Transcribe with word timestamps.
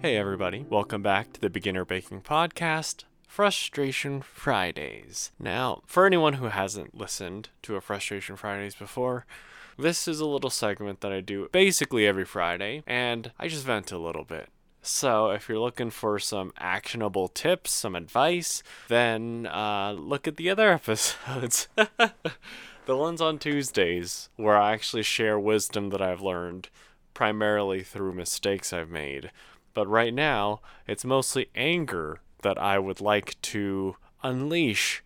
Hey, 0.00 0.16
everybody. 0.16 0.64
Welcome 0.68 1.02
back 1.02 1.32
to 1.34 1.40
the 1.40 1.50
Beginner 1.50 1.84
Baking 1.84 2.22
Podcast, 2.22 3.04
Frustration 3.28 4.22
Fridays. 4.22 5.30
Now, 5.38 5.82
for 5.86 6.06
anyone 6.06 6.34
who 6.34 6.46
hasn't 6.46 6.96
listened 6.96 7.50
to 7.62 7.76
a 7.76 7.80
Frustration 7.80 8.36
Fridays 8.36 8.74
before, 8.74 9.26
this 9.78 10.08
is 10.08 10.20
a 10.20 10.26
little 10.26 10.50
segment 10.50 11.02
that 11.02 11.12
I 11.12 11.20
do 11.20 11.48
basically 11.52 12.06
every 12.06 12.24
Friday, 12.24 12.82
and 12.86 13.30
I 13.38 13.48
just 13.48 13.64
vent 13.64 13.92
a 13.92 13.98
little 13.98 14.24
bit. 14.24 14.48
So, 14.84 15.30
if 15.30 15.48
you're 15.48 15.60
looking 15.60 15.90
for 15.90 16.18
some 16.18 16.52
actionable 16.58 17.28
tips, 17.28 17.70
some 17.70 17.94
advice, 17.94 18.64
then 18.88 19.46
uh, 19.46 19.92
look 19.92 20.26
at 20.26 20.36
the 20.36 20.50
other 20.50 20.70
episodes. 20.72 21.68
the 22.86 22.96
ones 22.96 23.20
on 23.20 23.38
Tuesdays, 23.38 24.28
where 24.34 24.56
I 24.56 24.72
actually 24.72 25.04
share 25.04 25.38
wisdom 25.38 25.90
that 25.90 26.02
I've 26.02 26.20
learned, 26.20 26.68
primarily 27.14 27.84
through 27.84 28.14
mistakes 28.14 28.72
I've 28.72 28.90
made. 28.90 29.30
But 29.72 29.86
right 29.86 30.12
now, 30.12 30.60
it's 30.88 31.04
mostly 31.04 31.48
anger 31.54 32.20
that 32.42 32.58
I 32.58 32.80
would 32.80 33.00
like 33.00 33.40
to 33.42 33.96
unleash 34.24 35.02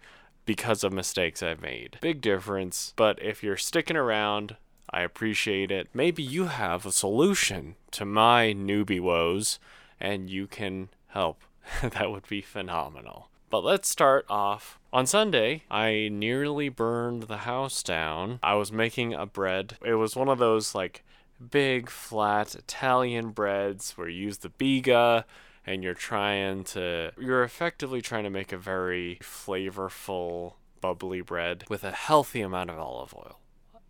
because 0.46 0.84
of 0.84 0.92
mistakes 0.92 1.42
I've 1.42 1.60
made. 1.60 1.98
Big 2.00 2.22
difference, 2.22 2.94
but 2.96 3.22
if 3.22 3.42
you're 3.42 3.56
sticking 3.58 3.96
around, 3.96 4.56
I 4.90 5.02
appreciate 5.02 5.70
it. 5.70 5.88
Maybe 5.92 6.22
you 6.22 6.46
have 6.46 6.86
a 6.86 6.92
solution 6.92 7.76
to 7.92 8.04
my 8.04 8.54
newbie 8.56 9.00
woes 9.00 9.58
and 10.00 10.30
you 10.30 10.46
can 10.46 10.88
help. 11.08 11.42
that 11.82 12.10
would 12.10 12.28
be 12.28 12.40
phenomenal. 12.40 13.28
But 13.50 13.64
let's 13.64 13.88
start 13.88 14.26
off. 14.28 14.78
On 14.92 15.06
Sunday, 15.06 15.62
I 15.70 16.08
nearly 16.10 16.68
burned 16.68 17.24
the 17.24 17.38
house 17.38 17.82
down. 17.82 18.40
I 18.42 18.54
was 18.54 18.72
making 18.72 19.14
a 19.14 19.26
bread. 19.26 19.76
It 19.84 19.94
was 19.94 20.16
one 20.16 20.28
of 20.28 20.38
those 20.38 20.74
like 20.74 21.04
big 21.50 21.90
flat 21.90 22.54
Italian 22.54 23.30
breads 23.30 23.92
where 23.92 24.08
you 24.08 24.24
use 24.24 24.38
the 24.38 24.48
biga 24.48 25.24
and 25.66 25.82
you're 25.82 25.94
trying 25.94 26.64
to 26.64 27.12
you're 27.18 27.42
effectively 27.42 28.00
trying 28.00 28.24
to 28.24 28.30
make 28.30 28.52
a 28.52 28.56
very 28.56 29.18
flavorful 29.22 30.54
bubbly 30.80 31.20
bread 31.20 31.64
with 31.68 31.84
a 31.84 31.90
healthy 31.90 32.40
amount 32.40 32.70
of 32.70 32.78
olive 32.78 33.14
oil 33.14 33.40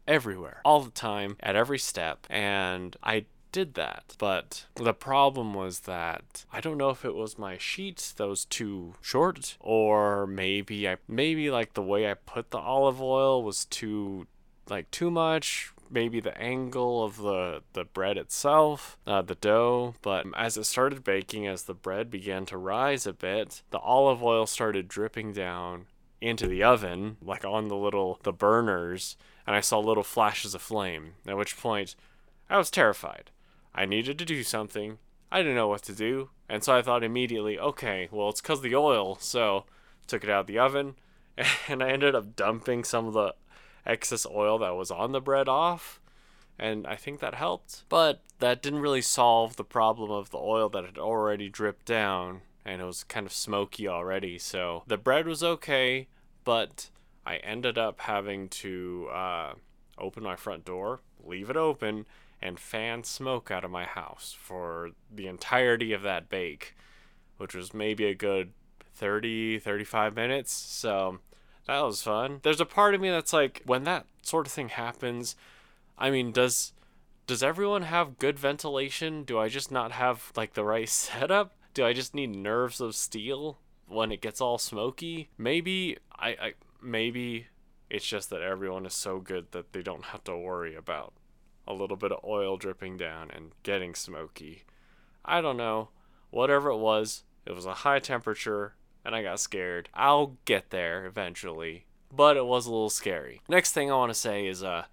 everywhere 0.06 0.60
all 0.64 0.80
the 0.80 0.90
time 0.90 1.36
at 1.40 1.56
every 1.56 1.78
step 1.78 2.26
and 2.30 2.96
I 3.02 3.26
did 3.52 3.74
that. 3.74 4.14
But 4.18 4.66
the 4.74 4.92
problem 4.92 5.54
was 5.54 5.80
that 5.80 6.44
I 6.52 6.60
don't 6.60 6.76
know 6.76 6.90
if 6.90 7.04
it 7.04 7.14
was 7.14 7.38
my 7.38 7.56
sheets 7.56 8.12
that 8.12 8.28
was 8.28 8.44
too 8.44 8.94
short 9.00 9.56
or 9.60 10.26
maybe 10.26 10.86
I 10.88 10.96
maybe 11.08 11.50
like 11.50 11.72
the 11.72 11.82
way 11.82 12.10
I 12.10 12.14
put 12.14 12.50
the 12.50 12.58
olive 12.58 13.00
oil 13.00 13.42
was 13.42 13.64
too 13.64 14.26
like 14.68 14.90
too 14.90 15.10
much 15.10 15.72
maybe 15.90 16.20
the 16.20 16.36
angle 16.38 17.04
of 17.04 17.18
the 17.18 17.62
the 17.72 17.84
bread 17.84 18.18
itself, 18.18 18.98
uh, 19.06 19.22
the 19.22 19.34
dough. 19.36 19.94
But 20.02 20.26
as 20.36 20.56
it 20.56 20.64
started 20.64 21.04
baking, 21.04 21.46
as 21.46 21.62
the 21.62 21.74
bread 21.74 22.10
began 22.10 22.46
to 22.46 22.58
rise 22.58 23.06
a 23.06 23.12
bit, 23.12 23.62
the 23.70 23.78
olive 23.78 24.22
oil 24.22 24.46
started 24.46 24.88
dripping 24.88 25.32
down 25.32 25.86
into 26.20 26.46
the 26.46 26.62
oven, 26.62 27.16
like 27.22 27.44
on 27.44 27.68
the 27.68 27.76
little 27.76 28.20
the 28.22 28.32
burners, 28.32 29.16
and 29.46 29.54
I 29.54 29.60
saw 29.60 29.78
little 29.78 30.02
flashes 30.02 30.54
of 30.54 30.62
flame. 30.62 31.14
At 31.26 31.36
which 31.36 31.56
point, 31.56 31.94
I 32.48 32.58
was 32.58 32.70
terrified. 32.70 33.30
I 33.74 33.84
needed 33.84 34.18
to 34.18 34.24
do 34.24 34.42
something. 34.42 34.98
I 35.30 35.38
didn't 35.38 35.56
know 35.56 35.68
what 35.68 35.82
to 35.82 35.92
do, 35.92 36.30
and 36.48 36.62
so 36.62 36.76
I 36.76 36.82
thought 36.82 37.04
immediately, 37.04 37.58
okay, 37.58 38.08
well 38.10 38.28
it's 38.28 38.40
cause 38.40 38.62
the 38.62 38.74
oil. 38.74 39.16
So 39.20 39.64
took 40.06 40.24
it 40.24 40.30
out 40.30 40.40
of 40.40 40.46
the 40.46 40.58
oven, 40.58 40.94
and 41.68 41.82
I 41.82 41.90
ended 41.90 42.14
up 42.14 42.36
dumping 42.36 42.84
some 42.84 43.06
of 43.06 43.12
the 43.12 43.34
excess 43.84 44.26
oil 44.26 44.58
that 44.58 44.76
was 44.76 44.90
on 44.90 45.12
the 45.12 45.20
bread 45.20 45.48
off. 45.48 46.00
And 46.58 46.86
I 46.86 46.96
think 46.96 47.20
that 47.20 47.34
helped. 47.34 47.84
But 47.88 48.22
that 48.38 48.62
didn't 48.62 48.80
really 48.80 49.02
solve 49.02 49.56
the 49.56 49.64
problem 49.64 50.10
of 50.10 50.30
the 50.30 50.38
oil 50.38 50.68
that 50.70 50.84
had 50.84 50.98
already 50.98 51.48
dripped 51.48 51.84
down. 51.84 52.40
And 52.66 52.82
it 52.82 52.84
was 52.84 53.04
kind 53.04 53.26
of 53.26 53.32
smoky 53.32 53.86
already. 53.86 54.38
So 54.38 54.82
the 54.86 54.98
bread 54.98 55.26
was 55.26 55.42
okay. 55.42 56.08
But 56.44 56.90
I 57.24 57.36
ended 57.36 57.78
up 57.78 58.00
having 58.00 58.48
to 58.48 59.08
uh, 59.12 59.52
open 59.98 60.22
my 60.22 60.36
front 60.36 60.64
door, 60.64 61.00
leave 61.24 61.48
it 61.48 61.56
open, 61.56 62.06
and 62.42 62.58
fan 62.58 63.04
smoke 63.04 63.50
out 63.50 63.64
of 63.64 63.70
my 63.70 63.84
house 63.84 64.36
for 64.38 64.90
the 65.12 65.26
entirety 65.26 65.92
of 65.92 66.02
that 66.02 66.28
bake, 66.28 66.76
which 67.38 67.54
was 67.54 67.72
maybe 67.72 68.04
a 68.04 68.14
good 68.14 68.52
30, 68.94 69.58
35 69.58 70.14
minutes. 70.14 70.52
So 70.52 71.18
that 71.66 71.80
was 71.80 72.02
fun. 72.02 72.40
There's 72.42 72.60
a 72.60 72.66
part 72.66 72.94
of 72.94 73.00
me 73.00 73.10
that's 73.10 73.32
like, 73.32 73.62
when 73.64 73.84
that 73.84 74.06
sort 74.22 74.46
of 74.46 74.52
thing 74.52 74.68
happens, 74.68 75.36
I 75.98 76.10
mean, 76.10 76.32
does 76.32 76.72
does 77.26 77.42
everyone 77.42 77.82
have 77.82 78.18
good 78.18 78.38
ventilation? 78.38 79.24
Do 79.24 79.38
I 79.38 79.48
just 79.48 79.72
not 79.72 79.90
have 79.92 80.30
like 80.36 80.54
the 80.54 80.64
right 80.64 80.88
setup? 80.88 81.56
Do 81.76 81.84
I 81.84 81.92
just 81.92 82.14
need 82.14 82.34
nerves 82.34 82.80
of 82.80 82.94
steel 82.94 83.58
when 83.86 84.10
it 84.10 84.22
gets 84.22 84.40
all 84.40 84.56
smoky? 84.56 85.28
Maybe 85.36 85.98
I, 86.18 86.28
I 86.28 86.52
maybe 86.80 87.48
it's 87.90 88.06
just 88.06 88.30
that 88.30 88.40
everyone 88.40 88.86
is 88.86 88.94
so 88.94 89.18
good 89.18 89.52
that 89.52 89.74
they 89.74 89.82
don't 89.82 90.06
have 90.06 90.24
to 90.24 90.38
worry 90.38 90.74
about 90.74 91.12
a 91.68 91.74
little 91.74 91.98
bit 91.98 92.12
of 92.12 92.24
oil 92.24 92.56
dripping 92.56 92.96
down 92.96 93.30
and 93.30 93.52
getting 93.62 93.94
smoky. 93.94 94.64
I 95.22 95.42
don't 95.42 95.58
know. 95.58 95.90
Whatever 96.30 96.70
it 96.70 96.78
was, 96.78 97.24
it 97.44 97.54
was 97.54 97.66
a 97.66 97.74
high 97.74 97.98
temperature 97.98 98.74
and 99.04 99.14
I 99.14 99.22
got 99.22 99.38
scared. 99.38 99.90
I'll 99.92 100.38
get 100.46 100.70
there 100.70 101.04
eventually, 101.04 101.84
but 102.10 102.38
it 102.38 102.46
was 102.46 102.64
a 102.64 102.70
little 102.70 102.88
scary. 102.88 103.42
Next 103.50 103.72
thing 103.72 103.90
I 103.90 103.96
want 103.96 104.08
to 104.08 104.18
say 104.18 104.46
is 104.46 104.64
uh 104.64 104.86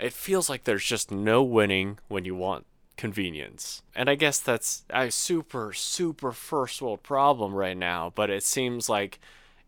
it 0.00 0.12
feels 0.12 0.50
like 0.50 0.64
there's 0.64 0.84
just 0.84 1.12
no 1.12 1.44
winning 1.44 2.00
when 2.08 2.24
you 2.24 2.34
want 2.34 2.66
convenience. 2.96 3.82
And 3.94 4.08
I 4.08 4.14
guess 4.14 4.38
that's 4.38 4.84
a 4.90 5.10
super 5.10 5.72
super 5.72 6.32
first 6.32 6.80
world 6.82 7.02
problem 7.02 7.54
right 7.54 7.76
now, 7.76 8.12
but 8.14 8.30
it 8.30 8.42
seems 8.42 8.88
like 8.88 9.20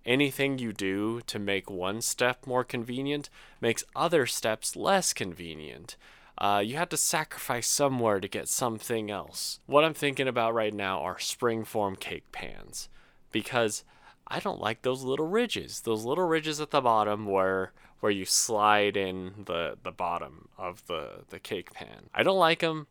anything 0.04 0.58
you 0.58 0.72
do 0.72 1.20
to 1.26 1.38
make 1.38 1.70
one 1.70 2.00
step 2.00 2.46
more 2.46 2.64
convenient 2.64 3.28
makes 3.60 3.84
other 3.94 4.26
steps 4.26 4.74
less 4.74 5.12
convenient. 5.12 5.96
Uh, 6.38 6.62
you 6.64 6.76
had 6.76 6.88
to 6.90 6.96
sacrifice 6.96 7.66
somewhere 7.66 8.20
to 8.20 8.28
get 8.28 8.48
something 8.48 9.10
else. 9.10 9.58
What 9.66 9.84
I'm 9.84 9.94
thinking 9.94 10.28
about 10.28 10.54
right 10.54 10.72
now 10.72 11.00
are 11.00 11.16
springform 11.16 11.98
cake 11.98 12.30
pans 12.30 12.88
because 13.32 13.82
I 14.26 14.38
don't 14.40 14.60
like 14.60 14.82
those 14.82 15.02
little 15.02 15.26
ridges. 15.26 15.80
Those 15.80 16.04
little 16.04 16.26
ridges 16.26 16.60
at 16.60 16.70
the 16.70 16.80
bottom 16.80 17.26
where 17.26 17.72
where 18.00 18.12
you 18.12 18.24
slide 18.24 18.96
in 18.96 19.44
the 19.46 19.76
the 19.82 19.90
bottom 19.90 20.48
of 20.56 20.86
the 20.86 21.24
the 21.30 21.40
cake 21.40 21.72
pan. 21.72 22.10
I 22.14 22.22
don't 22.22 22.38
like 22.38 22.60
them. 22.60 22.86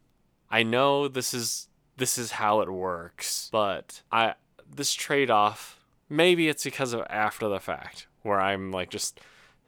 I 0.49 0.63
know 0.63 1.07
this 1.07 1.33
is 1.33 1.67
this 1.97 2.17
is 2.17 2.31
how 2.31 2.61
it 2.61 2.71
works, 2.71 3.49
but 3.51 4.01
I 4.11 4.35
this 4.69 4.93
trade-off 4.93 5.79
maybe 6.09 6.47
it's 6.47 6.63
because 6.63 6.93
of 6.93 7.01
after 7.09 7.47
the 7.47 7.59
fact 7.59 8.07
where 8.21 8.39
I'm 8.39 8.71
like 8.71 8.89
just 8.89 9.19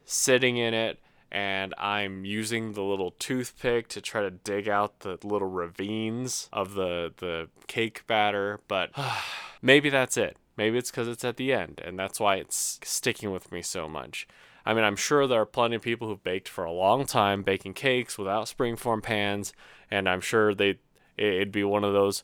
sitting 0.05 0.57
in 0.57 0.73
it 0.73 0.99
and 1.31 1.73
I'm 1.77 2.25
using 2.25 2.73
the 2.73 2.81
little 2.81 3.11
toothpick 3.11 3.87
to 3.89 4.01
try 4.01 4.21
to 4.21 4.31
dig 4.31 4.67
out 4.67 5.01
the 5.01 5.17
little 5.23 5.49
ravines 5.49 6.49
of 6.51 6.73
the 6.73 7.13
the 7.17 7.49
cake 7.67 8.05
batter, 8.07 8.59
but 8.67 8.91
maybe 9.61 9.89
that's 9.89 10.17
it. 10.17 10.37
Maybe 10.57 10.77
it's 10.77 10.91
because 10.91 11.07
it's 11.07 11.23
at 11.23 11.37
the 11.37 11.53
end, 11.53 11.81
and 11.85 11.97
that's 11.97 12.19
why 12.19 12.35
it's 12.35 12.79
sticking 12.83 13.31
with 13.31 13.49
me 13.51 13.61
so 13.61 13.87
much. 13.87 14.27
I 14.65 14.73
mean, 14.73 14.83
I'm 14.83 14.97
sure 14.97 15.25
there 15.25 15.39
are 15.39 15.45
plenty 15.45 15.77
of 15.77 15.81
people 15.81 16.07
who've 16.07 16.23
baked 16.23 16.49
for 16.49 16.65
a 16.65 16.71
long 16.71 17.05
time, 17.05 17.43
baking 17.43 17.75
cakes 17.75 18.17
without 18.17 18.47
springform 18.47 19.01
pans, 19.01 19.53
and 19.91 20.07
I'm 20.07 20.21
sure 20.21 20.53
they 20.53 20.79
it'd 21.17 21.51
be 21.51 21.63
one 21.63 21.83
of 21.83 21.93
those. 21.93 22.23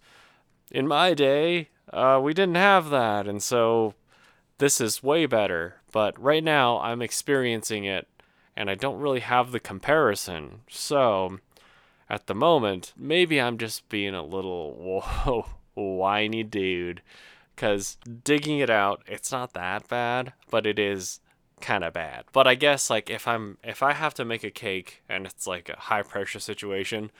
In 0.71 0.87
my 0.87 1.13
day, 1.13 1.69
uh, 1.91 2.19
we 2.21 2.33
didn't 2.33 2.55
have 2.55 2.89
that, 2.89 3.27
and 3.27 3.41
so 3.41 3.93
this 4.57 4.79
is 4.81 5.03
way 5.03 5.25
better. 5.25 5.75
But 5.91 6.19
right 6.21 6.43
now, 6.43 6.79
I'm 6.79 7.01
experiencing 7.01 7.85
it, 7.85 8.07
and 8.55 8.69
I 8.69 8.75
don't 8.75 8.99
really 8.99 9.21
have 9.21 9.51
the 9.51 9.59
comparison. 9.59 10.61
So, 10.69 11.39
at 12.09 12.27
the 12.27 12.35
moment, 12.35 12.93
maybe 12.97 13.39
I'm 13.39 13.57
just 13.57 13.87
being 13.89 14.15
a 14.15 14.23
little 14.23 14.73
whoa 15.03 15.45
whiny 15.75 16.43
dude 16.43 17.01
because 17.55 17.97
digging 18.23 18.59
it 18.59 18.69
out, 18.69 19.03
it's 19.07 19.31
not 19.31 19.53
that 19.53 19.87
bad, 19.87 20.33
but 20.49 20.65
it 20.65 20.77
is 20.77 21.19
kind 21.61 21.83
of 21.83 21.93
bad. 21.93 22.25
But 22.33 22.47
I 22.47 22.55
guess 22.55 22.89
like 22.89 23.09
if 23.09 23.27
I'm 23.27 23.57
if 23.63 23.81
I 23.81 23.93
have 23.93 24.13
to 24.15 24.25
make 24.25 24.43
a 24.43 24.51
cake 24.51 25.03
and 25.07 25.25
it's 25.25 25.47
like 25.47 25.69
a 25.69 25.79
high 25.79 26.01
pressure 26.01 26.39
situation, 26.39 27.11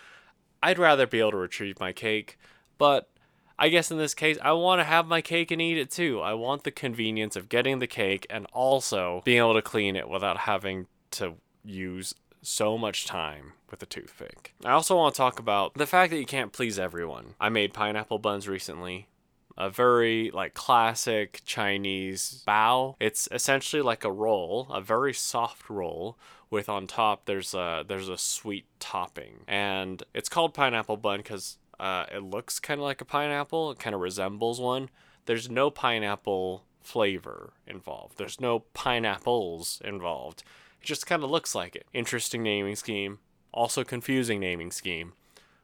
I'd 0.62 0.80
rather 0.80 1.08
be 1.08 1.20
able 1.20 1.32
to 1.32 1.38
retrieve 1.38 1.80
my 1.80 1.94
cake. 1.94 2.38
But 2.78 3.10
I 3.58 3.70
guess 3.70 3.92
in 3.92 3.98
this 3.98 4.14
case, 4.14 4.38
I 4.42 4.52
want 4.52 4.80
to 4.80 4.84
have 4.84 5.08
my 5.08 5.22
cake 5.22 5.52
and 5.52 5.62
eat 5.62 5.78
it 5.78 5.92
too. 5.92 6.20
I 6.22 6.34
want 6.34 6.64
the 6.64 6.72
convenience 6.72 7.36
of 7.36 7.50
getting 7.50 7.80
the 7.80 7.88
cake 7.88 8.26
and 8.30 8.48
also 8.54 9.22
being 9.24 9.40
able 9.40 9.54
to 9.54 9.62
clean 9.62 9.96
it 9.96 10.10
without 10.10 10.40
having 10.40 10.88
to 11.12 11.36
use 11.64 12.14
so 12.42 12.78
much 12.78 13.06
time 13.06 13.54
with 13.72 13.82
a 13.82 13.86
toothpick. 13.86 14.54
I 14.64 14.72
also 14.72 14.96
want 14.96 15.16
to 15.16 15.18
talk 15.18 15.40
about 15.40 15.74
the 15.74 15.88
fact 15.88 16.12
that 16.12 16.20
you 16.20 16.26
can't 16.26 16.54
please 16.54 16.78
everyone. 16.78 17.34
I 17.40 17.50
made 17.50 17.74
pineapple 17.74 18.20
buns 18.20 18.48
recently 18.48 19.08
a 19.58 19.70
very 19.70 20.32
like 20.32 20.54
classic 20.54 21.42
Chinese 21.46 22.44
bao. 22.48 22.96
It's 23.00 23.28
essentially 23.32 23.82
like 23.82 24.04
a 24.04 24.12
roll, 24.12 24.68
a 24.72 24.82
very 24.82 25.14
soft 25.14 25.70
roll 25.70 26.18
with 26.50 26.70
on 26.70 26.88
top 26.88 27.26
there's 27.26 27.54
a 27.54 27.84
there's 27.88 28.10
a 28.10 28.18
sweet 28.18 28.66
topping, 28.80 29.44
and 29.48 30.04
it's 30.14 30.30
called 30.30 30.54
pineapple 30.54 30.98
bun 30.98 31.18
because 31.20 31.58
uh, 31.80 32.06
it 32.14 32.24
looks 32.24 32.60
kind 32.60 32.80
of 32.80 32.86
like 32.86 33.02
a 33.02 33.06
pineapple. 33.06 33.72
It 33.72 33.80
kind 33.80 33.94
of 33.96 34.02
resembles 34.02 34.60
one. 34.60 34.90
There's 35.26 35.50
no 35.50 35.70
pineapple 35.70 36.64
flavor 36.82 37.54
involved. 37.68 38.18
There's 38.18 38.40
no 38.40 38.60
pineapples 38.74 39.82
involved. 39.84 40.44
It 40.82 40.86
just 40.86 41.08
kind 41.08 41.24
of 41.24 41.32
looks 41.32 41.56
like 41.56 41.76
it. 41.76 41.88
Interesting 41.94 42.44
naming 42.44 42.76
scheme. 42.76 43.20
Also 43.52 43.84
confusing 43.84 44.40
naming 44.40 44.72
scheme. 44.72 45.14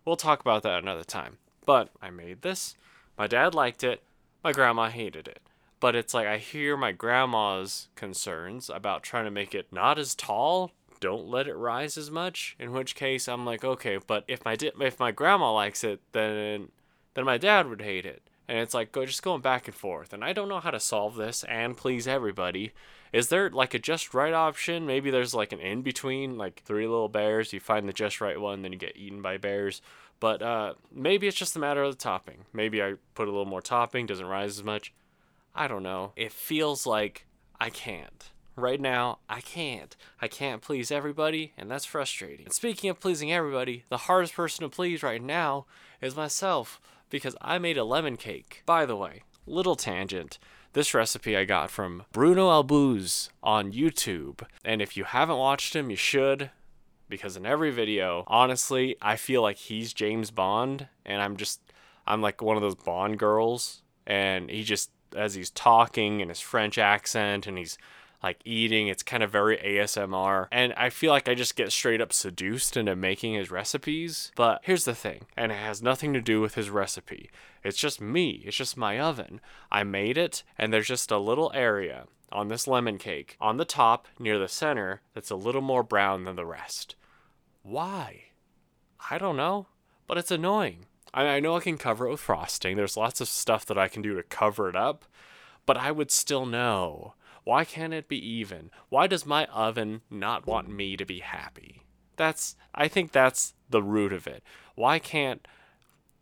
We'll 0.03 0.15
talk 0.15 0.41
about 0.41 0.63
that 0.63 0.81
another 0.81 1.03
time. 1.03 1.37
But 1.65 1.89
I 2.01 2.09
made 2.09 2.41
this. 2.41 2.75
My 3.17 3.27
dad 3.27 3.53
liked 3.53 3.83
it. 3.83 4.01
My 4.43 4.51
grandma 4.51 4.89
hated 4.89 5.27
it. 5.27 5.39
But 5.79 5.95
it's 5.95 6.13
like 6.13 6.27
I 6.27 6.37
hear 6.37 6.77
my 6.77 6.91
grandma's 6.91 7.87
concerns 7.95 8.69
about 8.69 9.03
trying 9.03 9.25
to 9.25 9.31
make 9.31 9.55
it 9.55 9.67
not 9.71 9.97
as 9.97 10.15
tall. 10.15 10.71
Don't 10.99 11.27
let 11.27 11.47
it 11.47 11.55
rise 11.55 11.97
as 11.97 12.11
much. 12.11 12.55
In 12.59 12.71
which 12.71 12.93
case, 12.95 13.27
I'm 13.27 13.45
like, 13.45 13.63
okay, 13.63 13.97
but 14.05 14.23
if 14.27 14.45
my 14.45 14.55
di- 14.55 14.71
if 14.79 14.99
my 14.99 15.11
grandma 15.11 15.51
likes 15.51 15.83
it, 15.83 15.99
then 16.11 16.69
then 17.15 17.25
my 17.25 17.37
dad 17.37 17.67
would 17.67 17.81
hate 17.81 18.05
it. 18.05 18.21
And 18.51 18.59
it's 18.59 18.73
like 18.73 18.91
go 18.91 19.05
just 19.05 19.23
going 19.23 19.39
back 19.39 19.69
and 19.69 19.75
forth. 19.75 20.11
And 20.11 20.25
I 20.25 20.33
don't 20.33 20.49
know 20.49 20.59
how 20.59 20.71
to 20.71 20.79
solve 20.81 21.15
this 21.15 21.45
and 21.45 21.77
please 21.77 22.05
everybody. 22.05 22.73
Is 23.13 23.29
there 23.29 23.49
like 23.49 23.73
a 23.73 23.79
just 23.79 24.13
right 24.13 24.33
option? 24.33 24.85
Maybe 24.85 25.09
there's 25.09 25.33
like 25.33 25.53
an 25.53 25.61
in 25.61 25.83
between, 25.83 26.37
like 26.37 26.61
three 26.65 26.85
little 26.85 27.07
bears. 27.07 27.53
You 27.53 27.61
find 27.61 27.87
the 27.87 27.93
just 27.93 28.19
right 28.19 28.37
one, 28.37 28.61
then 28.61 28.73
you 28.73 28.77
get 28.77 28.97
eaten 28.97 29.21
by 29.21 29.37
bears. 29.37 29.81
But 30.19 30.41
uh, 30.41 30.73
maybe 30.93 31.29
it's 31.29 31.37
just 31.37 31.55
a 31.55 31.59
matter 31.59 31.81
of 31.81 31.93
the 31.93 31.97
topping. 31.97 32.43
Maybe 32.51 32.83
I 32.83 32.95
put 33.15 33.29
a 33.29 33.31
little 33.31 33.45
more 33.45 33.61
topping, 33.61 34.05
doesn't 34.05 34.25
rise 34.25 34.59
as 34.59 34.65
much. 34.65 34.93
I 35.55 35.69
don't 35.69 35.83
know. 35.83 36.11
It 36.17 36.33
feels 36.33 36.85
like 36.85 37.27
I 37.57 37.69
can't. 37.69 38.31
Right 38.57 38.81
now, 38.81 39.19
I 39.29 39.39
can't. 39.39 39.95
I 40.21 40.27
can't 40.27 40.61
please 40.61 40.91
everybody, 40.91 41.53
and 41.57 41.71
that's 41.71 41.85
frustrating. 41.85 42.47
And 42.47 42.53
speaking 42.53 42.89
of 42.89 42.99
pleasing 42.99 43.31
everybody, 43.31 43.85
the 43.87 43.95
hardest 43.95 44.33
person 44.33 44.63
to 44.63 44.69
please 44.69 45.03
right 45.03 45.23
now 45.23 45.67
is 46.01 46.17
myself 46.17 46.81
because 47.11 47.35
I 47.39 47.59
made 47.59 47.77
a 47.77 47.83
lemon 47.83 48.17
cake. 48.17 48.63
By 48.65 48.87
the 48.87 48.95
way, 48.95 49.21
little 49.45 49.75
tangent. 49.75 50.39
This 50.73 50.95
recipe 50.95 51.37
I 51.37 51.43
got 51.43 51.69
from 51.69 52.05
Bruno 52.13 52.49
Albouze 52.49 53.29
on 53.43 53.73
YouTube. 53.73 54.41
And 54.65 54.81
if 54.81 54.97
you 54.97 55.03
haven't 55.03 55.37
watched 55.37 55.75
him, 55.75 55.91
you 55.91 55.97
should 55.97 56.49
because 57.09 57.37
in 57.37 57.45
every 57.45 57.69
video, 57.69 58.23
honestly, 58.25 58.95
I 59.01 59.17
feel 59.17 59.43
like 59.43 59.57
he's 59.57 59.93
James 59.93 60.31
Bond 60.31 60.87
and 61.05 61.21
I'm 61.21 61.37
just 61.37 61.59
I'm 62.07 62.21
like 62.21 62.41
one 62.41 62.55
of 62.55 62.63
those 62.63 62.73
Bond 62.73 63.19
girls 63.19 63.83
and 64.07 64.49
he 64.49 64.63
just 64.63 64.89
as 65.15 65.35
he's 65.35 65.51
talking 65.51 66.21
in 66.21 66.29
his 66.29 66.39
French 66.39 66.77
accent 66.77 67.45
and 67.45 67.57
he's 67.57 67.77
like 68.23 68.41
eating. 68.45 68.87
It's 68.87 69.03
kind 69.03 69.23
of 69.23 69.31
very 69.31 69.57
ASMR. 69.57 70.47
And 70.51 70.73
I 70.73 70.89
feel 70.89 71.11
like 71.11 71.27
I 71.27 71.35
just 71.35 71.55
get 71.55 71.71
straight 71.71 72.01
up 72.01 72.13
seduced 72.13 72.77
into 72.77 72.95
making 72.95 73.33
his 73.33 73.51
recipes. 73.51 74.31
But 74.35 74.61
here's 74.63 74.85
the 74.85 74.95
thing, 74.95 75.25
and 75.35 75.51
it 75.51 75.55
has 75.55 75.81
nothing 75.81 76.13
to 76.13 76.21
do 76.21 76.41
with 76.41 76.55
his 76.55 76.69
recipe. 76.69 77.29
It's 77.63 77.77
just 77.77 78.01
me, 78.01 78.43
it's 78.45 78.57
just 78.57 78.77
my 78.77 78.99
oven. 78.99 79.41
I 79.71 79.83
made 79.83 80.17
it, 80.17 80.43
and 80.57 80.73
there's 80.73 80.87
just 80.87 81.11
a 81.11 81.17
little 81.17 81.51
area 81.53 82.05
on 82.31 82.47
this 82.47 82.67
lemon 82.67 82.97
cake 82.97 83.35
on 83.41 83.57
the 83.57 83.65
top 83.65 84.07
near 84.17 84.39
the 84.39 84.47
center 84.47 85.01
that's 85.13 85.29
a 85.29 85.35
little 85.35 85.61
more 85.61 85.83
brown 85.83 86.23
than 86.23 86.35
the 86.35 86.45
rest. 86.45 86.95
Why? 87.61 88.23
I 89.09 89.17
don't 89.17 89.37
know, 89.37 89.67
but 90.07 90.17
it's 90.17 90.31
annoying. 90.31 90.85
I, 91.13 91.41
know 91.41 91.57
I 91.57 91.59
can 91.59 91.77
cover 91.77 92.07
it 92.07 92.11
with 92.11 92.21
frosting. 92.21 92.77
There's 92.77 92.95
lots 92.95 93.19
of 93.19 93.27
stuff 93.27 93.65
that 93.65 93.77
I 93.77 93.89
can 93.89 94.01
do 94.01 94.15
to 94.15 94.23
cover 94.23 94.69
it 94.69 94.75
up, 94.75 95.03
but 95.65 95.75
I 95.75 95.91
would 95.91 96.09
still 96.09 96.45
know. 96.45 97.15
Why 97.43 97.65
can't 97.65 97.93
it 97.93 98.07
be 98.07 98.17
even? 98.17 98.71
Why 98.89 99.07
does 99.07 99.25
my 99.25 99.45
oven 99.45 100.01
not 100.09 100.45
want 100.45 100.69
me 100.69 100.95
to 100.97 101.05
be 101.05 101.19
happy? 101.19 101.83
That's 102.17 102.55
I 102.75 102.87
think 102.87 103.11
that's 103.11 103.53
the 103.69 103.81
root 103.81 104.13
of 104.13 104.27
it. 104.27 104.43
Why 104.75 104.99
can't 104.99 105.47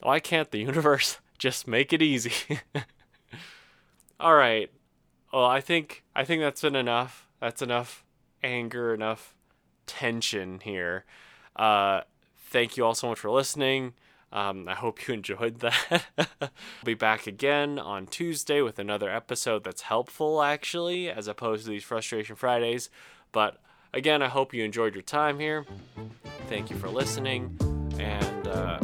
why 0.01 0.19
can't 0.19 0.51
the 0.51 0.59
universe 0.71 1.19
just 1.37 1.67
make 1.67 1.91
it 1.91 2.01
easy? 2.01 2.59
All 4.19 4.35
right. 4.35 4.71
Well, 5.33 5.45
I 5.45 5.61
think 5.61 6.03
I 6.15 6.23
think 6.23 6.41
that's 6.41 6.61
been 6.61 6.75
enough. 6.75 7.27
That's 7.39 7.61
enough 7.61 8.03
anger, 8.43 8.93
enough 8.93 9.35
tension 9.85 10.59
here. 10.61 11.05
Uh, 11.55 12.01
thank 12.49 12.77
you 12.77 12.85
all 12.85 12.95
so 12.95 13.09
much 13.09 13.19
for 13.19 13.29
listening. 13.29 13.93
Um, 14.31 14.67
I 14.67 14.75
hope 14.75 15.07
you 15.07 15.13
enjoyed 15.15 15.59
that. 15.59 16.03
I'll 16.41 16.49
be 16.83 16.93
back 16.93 17.27
again 17.27 17.79
on 17.79 18.07
Tuesday 18.07 18.61
with 18.61 18.79
another 18.79 19.09
episode 19.09 19.63
that's 19.63 19.83
helpful, 19.83 20.41
actually, 20.41 21.09
as 21.09 21.27
opposed 21.27 21.65
to 21.65 21.71
these 21.71 21.83
Frustration 21.83 22.35
Fridays. 22.35 22.89
But 23.31 23.57
again, 23.93 24.21
I 24.21 24.27
hope 24.27 24.53
you 24.53 24.63
enjoyed 24.63 24.93
your 24.93 25.03
time 25.03 25.39
here. 25.39 25.65
Thank 26.47 26.69
you 26.69 26.77
for 26.77 26.89
listening, 26.89 27.57
and 27.99 28.47
uh, 28.47 28.79